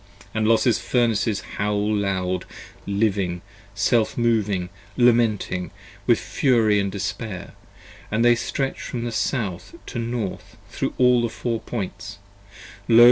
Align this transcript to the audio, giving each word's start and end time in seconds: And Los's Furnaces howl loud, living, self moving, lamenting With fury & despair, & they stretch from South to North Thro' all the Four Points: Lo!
And 0.33 0.47
Los's 0.47 0.79
Furnaces 0.79 1.41
howl 1.59 1.93
loud, 1.95 2.45
living, 2.87 3.43
self 3.75 4.17
moving, 4.17 4.69
lamenting 4.97 5.69
With 6.07 6.19
fury 6.19 6.81
& 6.87 6.89
despair, 6.89 7.53
& 7.83 8.09
they 8.11 8.33
stretch 8.33 8.81
from 8.81 9.11
South 9.11 9.75
to 9.85 9.99
North 9.99 10.57
Thro' 10.71 10.95
all 10.97 11.21
the 11.21 11.29
Four 11.29 11.59
Points: 11.59 12.17
Lo! 12.87 12.99